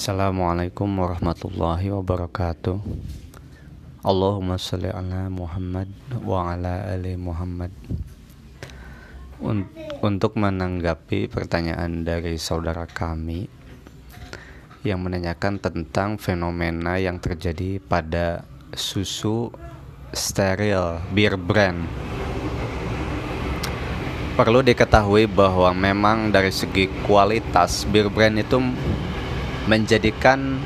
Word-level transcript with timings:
Assalamualaikum 0.00 0.88
warahmatullahi 0.96 1.92
wabarakatuh. 1.92 2.80
Allahumma 4.00 4.56
salli 4.56 4.88
ala 4.88 5.28
Muhammad 5.28 5.92
wa 6.24 6.56
ala 6.56 6.88
ali 6.88 7.20
Muhammad. 7.20 7.68
Untuk 10.00 10.40
menanggapi 10.40 11.28
pertanyaan 11.28 12.00
dari 12.00 12.40
saudara 12.40 12.88
kami 12.88 13.44
Yang 14.88 15.00
menanyakan 15.04 15.60
tentang 15.60 16.16
fenomena 16.16 16.96
yang 16.96 17.20
terjadi 17.20 17.76
pada 17.84 18.48
susu 18.72 19.52
steril 20.16 20.96
beer 21.12 21.36
brand. 21.36 21.84
Perlu 24.32 24.64
diketahui 24.64 25.28
bahwa 25.28 25.68
memang 25.76 26.32
dari 26.32 26.48
segi 26.48 26.88
kualitas 27.04 27.84
beer 27.84 28.08
brand 28.08 28.40
itu 28.40 28.64
menjadikan 29.68 30.56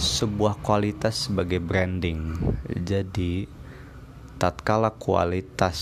sebuah 0.00 0.64
kualitas 0.64 1.28
sebagai 1.28 1.60
branding. 1.60 2.40
Jadi, 2.72 3.44
tatkala 4.40 4.96
kualitas 4.96 5.76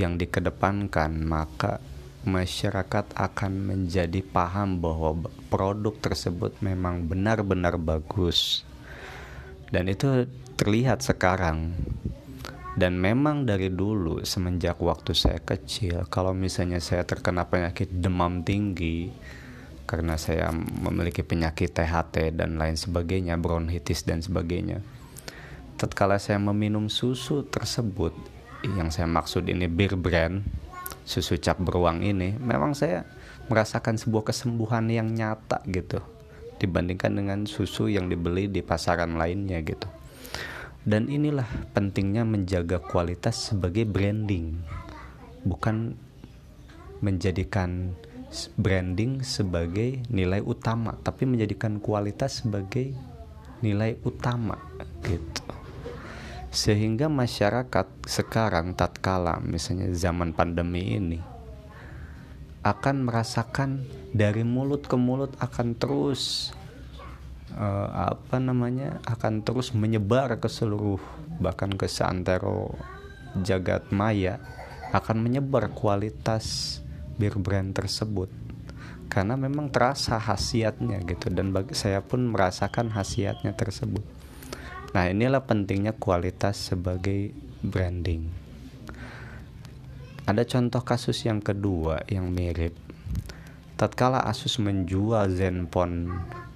yang 0.00 0.16
dikedepankan, 0.16 1.12
maka 1.28 1.84
masyarakat 2.24 3.12
akan 3.12 3.52
menjadi 3.68 4.24
paham 4.24 4.80
bahwa 4.80 5.28
produk 5.52 5.92
tersebut 6.00 6.56
memang 6.64 7.04
benar-benar 7.04 7.76
bagus. 7.76 8.64
Dan 9.68 9.92
itu 9.92 10.24
terlihat 10.56 11.04
sekarang. 11.04 11.76
Dan 12.78 12.96
memang 12.96 13.44
dari 13.44 13.68
dulu 13.68 14.22
semenjak 14.24 14.78
waktu 14.80 15.12
saya 15.12 15.42
kecil, 15.42 16.08
kalau 16.08 16.30
misalnya 16.32 16.78
saya 16.80 17.02
terkena 17.04 17.44
penyakit 17.44 17.90
demam 17.90 18.46
tinggi, 18.46 19.10
karena 19.88 20.20
saya 20.20 20.52
memiliki 20.52 21.24
penyakit 21.24 21.72
THT 21.72 22.36
dan 22.36 22.60
lain 22.60 22.76
sebagainya, 22.76 23.40
bronkitis 23.40 24.04
dan 24.04 24.20
sebagainya. 24.20 24.84
Tatkala 25.80 26.20
saya 26.20 26.36
meminum 26.36 26.92
susu 26.92 27.48
tersebut, 27.48 28.12
yang 28.76 28.92
saya 28.92 29.08
maksud 29.08 29.48
ini 29.48 29.64
bir 29.64 29.96
brand, 29.96 30.44
susu 31.08 31.40
cap 31.40 31.56
beruang 31.56 32.04
ini, 32.04 32.36
memang 32.36 32.76
saya 32.76 33.08
merasakan 33.48 33.96
sebuah 33.96 34.28
kesembuhan 34.28 34.92
yang 34.92 35.08
nyata 35.08 35.64
gitu 35.64 36.04
dibandingkan 36.58 37.14
dengan 37.14 37.40
susu 37.46 37.86
yang 37.86 38.10
dibeli 38.10 38.50
di 38.50 38.60
pasaran 38.60 39.16
lainnya 39.16 39.62
gitu. 39.62 39.88
Dan 40.82 41.06
inilah 41.06 41.46
pentingnya 41.72 42.26
menjaga 42.26 42.82
kualitas 42.82 43.54
sebagai 43.54 43.86
branding, 43.86 44.58
bukan 45.46 45.94
menjadikan 46.98 47.94
branding 48.60 49.24
sebagai 49.24 50.04
nilai 50.12 50.44
utama 50.44 50.96
tapi 51.00 51.24
menjadikan 51.24 51.80
kualitas 51.80 52.44
sebagai 52.44 52.92
nilai 53.64 53.98
utama 54.04 54.60
gitu. 55.04 55.44
Sehingga 56.48 57.12
masyarakat 57.12 57.86
sekarang 58.08 58.72
tatkala 58.72 59.40
misalnya 59.44 59.92
zaman 59.92 60.32
pandemi 60.32 60.96
ini 60.96 61.20
akan 62.64 63.06
merasakan 63.06 63.86
dari 64.12 64.42
mulut 64.44 64.84
ke 64.84 64.96
mulut 64.98 65.32
akan 65.40 65.78
terus 65.78 66.52
uh, 67.54 68.12
apa 68.12 68.36
namanya 68.42 69.00
akan 69.06 69.40
terus 69.46 69.72
menyebar 69.72 70.36
ke 70.36 70.50
seluruh 70.50 71.00
bahkan 71.38 71.70
ke 71.72 71.86
seantero 71.86 72.74
jagat 73.40 73.88
maya 73.94 74.42
akan 74.90 75.22
menyebar 75.22 75.70
kualitas 75.72 76.80
bir 77.18 77.36
brand 77.36 77.74
tersebut 77.74 78.30
karena 79.08 79.34
memang 79.34 79.72
terasa 79.72 80.20
khasiatnya 80.20 81.02
gitu 81.02 81.32
dan 81.32 81.50
bagi 81.50 81.74
saya 81.74 82.04
pun 82.04 82.28
merasakan 82.28 82.92
khasiatnya 82.92 83.56
tersebut. 83.56 84.04
Nah, 84.92 85.08
inilah 85.08 85.44
pentingnya 85.44 85.96
kualitas 85.96 86.72
sebagai 86.72 87.32
branding. 87.64 88.28
Ada 90.28 90.44
contoh 90.44 90.84
kasus 90.84 91.24
yang 91.24 91.40
kedua 91.40 92.04
yang 92.08 92.28
mirip. 92.28 92.76
Tatkala 93.80 94.20
Asus 94.28 94.60
menjual 94.60 95.32
Zenfone 95.32 96.10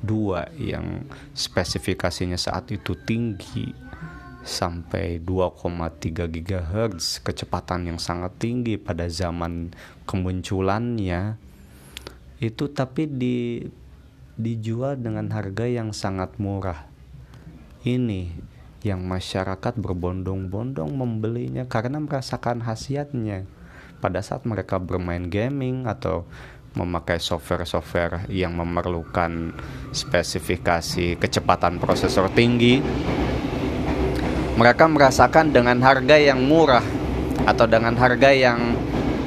2 0.04 0.58
yang 0.60 1.06
spesifikasinya 1.32 2.36
saat 2.36 2.68
itu 2.74 2.98
tinggi 2.98 3.72
sampai 4.42 5.22
2,3 5.22 6.26
GHz 6.26 7.22
kecepatan 7.22 7.94
yang 7.94 7.98
sangat 8.02 8.34
tinggi 8.42 8.74
pada 8.74 9.06
zaman 9.06 9.70
kemunculannya. 10.06 11.38
Itu 12.42 12.74
tapi 12.74 13.06
di 13.06 13.62
dijual 14.34 14.98
dengan 14.98 15.30
harga 15.30 15.70
yang 15.70 15.94
sangat 15.94 16.42
murah. 16.42 16.90
Ini 17.86 18.34
yang 18.82 19.06
masyarakat 19.06 19.78
berbondong-bondong 19.78 20.90
membelinya 20.90 21.66
karena 21.70 22.02
merasakan 22.02 22.66
khasiatnya. 22.66 23.46
Pada 24.02 24.18
saat 24.18 24.42
mereka 24.42 24.82
bermain 24.82 25.30
gaming 25.30 25.86
atau 25.86 26.26
memakai 26.74 27.22
software-software 27.22 28.26
yang 28.32 28.58
memerlukan 28.58 29.54
spesifikasi 29.94 31.20
kecepatan 31.20 31.78
prosesor 31.78 32.32
tinggi 32.32 32.82
mereka 34.52 34.84
merasakan 34.84 35.48
dengan 35.50 35.80
harga 35.80 36.16
yang 36.20 36.44
murah 36.44 36.84
atau 37.48 37.64
dengan 37.64 37.96
harga 37.96 38.30
yang 38.30 38.76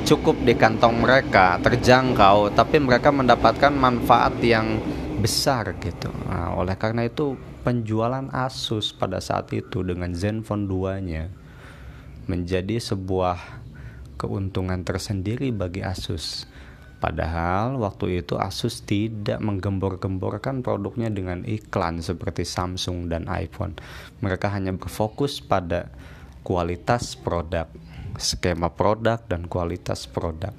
cukup 0.06 0.38
di 0.46 0.54
kantong 0.54 1.02
mereka 1.02 1.58
terjangkau 1.66 2.54
tapi 2.54 2.78
mereka 2.78 3.10
mendapatkan 3.10 3.74
manfaat 3.74 4.38
yang 4.46 4.78
besar 5.18 5.74
gitu. 5.82 6.14
Nah, 6.30 6.54
oleh 6.54 6.78
karena 6.78 7.10
itu 7.10 7.34
penjualan 7.66 8.30
Asus 8.30 8.94
pada 8.94 9.18
saat 9.18 9.50
itu 9.58 9.82
dengan 9.82 10.14
Zenfone 10.14 10.70
2 10.70 11.02
nya 11.10 11.26
menjadi 12.30 12.78
sebuah 12.78 13.66
keuntungan 14.22 14.86
tersendiri 14.86 15.50
bagi 15.50 15.82
Asus 15.82 16.46
Padahal 17.06 17.78
waktu 17.78 18.26
itu 18.26 18.34
Asus 18.42 18.82
tidak 18.82 19.38
menggembor-gemborkan 19.38 20.66
produknya 20.66 21.14
dengan 21.14 21.46
iklan 21.46 22.02
seperti 22.02 22.42
Samsung 22.42 23.14
dan 23.14 23.30
iPhone. 23.30 23.78
Mereka 24.26 24.50
hanya 24.50 24.74
berfokus 24.74 25.38
pada 25.38 25.94
kualitas 26.42 27.14
produk, 27.14 27.70
skema 28.18 28.74
produk 28.74 29.22
dan 29.22 29.46
kualitas 29.46 30.10
produk. 30.10 30.50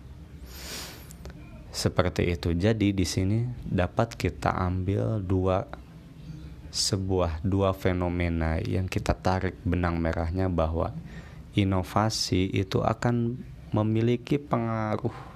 Seperti 1.74 2.30
itu. 2.30 2.54
Jadi 2.54 2.94
di 2.94 3.02
sini 3.02 3.42
dapat 3.66 4.14
kita 4.14 4.54
ambil 4.54 5.18
dua 5.18 5.66
sebuah 6.70 7.42
dua 7.42 7.74
fenomena 7.74 8.62
yang 8.62 8.86
kita 8.86 9.18
tarik 9.18 9.58
benang 9.66 9.98
merahnya 9.98 10.46
bahwa 10.46 10.94
inovasi 11.58 12.54
itu 12.54 12.86
akan 12.86 13.34
memiliki 13.74 14.38
pengaruh 14.38 15.34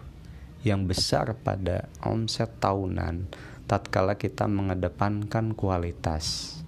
yang 0.61 0.85
besar 0.85 1.33
pada 1.41 1.89
omset 2.05 2.61
tahunan 2.61 3.31
tatkala 3.71 4.19
kita 4.19 4.51
mengedepankan 4.51 5.55
kualitas. 5.55 6.59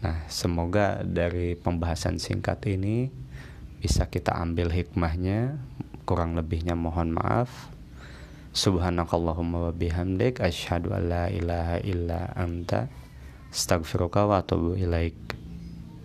Nah, 0.00 0.24
semoga 0.32 1.04
dari 1.04 1.56
pembahasan 1.56 2.16
singkat 2.16 2.64
ini 2.64 3.12
bisa 3.84 4.08
kita 4.08 4.32
ambil 4.40 4.72
hikmahnya. 4.72 5.60
Kurang 6.08 6.36
lebihnya 6.40 6.72
mohon 6.72 7.12
maaf. 7.12 7.68
Subhanakallahumma 8.56 9.68
wa 9.68 9.72
bihamdik 9.76 10.40
asyhadu 10.40 10.96
an 10.96 11.08
la 11.08 11.24
ilaha 11.28 11.76
illa 11.84 12.32
anta 12.32 12.88
astaghfiruka 13.52 14.24
wa 14.24 14.40
atubu 14.40 14.76
ilaik. 14.80 15.43